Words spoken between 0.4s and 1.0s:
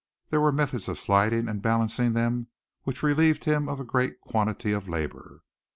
were methods of